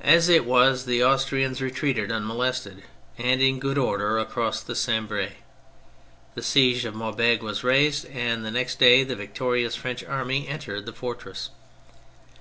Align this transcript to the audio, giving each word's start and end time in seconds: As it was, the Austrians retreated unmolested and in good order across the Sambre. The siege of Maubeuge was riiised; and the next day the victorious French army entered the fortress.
As 0.00 0.28
it 0.28 0.44
was, 0.44 0.84
the 0.84 1.02
Austrians 1.02 1.60
retreated 1.60 2.12
unmolested 2.12 2.84
and 3.18 3.42
in 3.42 3.58
good 3.58 3.76
order 3.76 4.16
across 4.16 4.60
the 4.62 4.76
Sambre. 4.76 5.30
The 6.36 6.42
siege 6.44 6.84
of 6.84 6.94
Maubeuge 6.94 7.40
was 7.42 7.62
riiised; 7.62 8.08
and 8.14 8.44
the 8.44 8.52
next 8.52 8.78
day 8.78 9.02
the 9.02 9.16
victorious 9.16 9.74
French 9.74 10.04
army 10.04 10.46
entered 10.46 10.86
the 10.86 10.92
fortress. 10.92 11.50